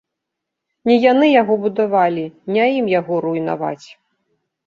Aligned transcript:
Не 0.91 0.95
яны 1.11 1.27
яго 1.41 1.57
будавалі, 1.65 2.23
не 2.57 2.65
ім 2.79 2.87
яго 2.99 3.13
руйнаваць. 3.29 3.87